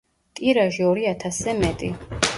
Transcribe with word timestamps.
ტირაჟი 0.39 0.87
ორი 0.93 1.05
ათასზე 1.13 1.57
მეტი. 1.63 1.93